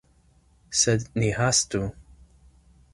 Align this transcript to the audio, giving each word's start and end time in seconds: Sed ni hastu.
Sed 0.79 1.05
ni 1.23 1.31
hastu. 1.37 1.85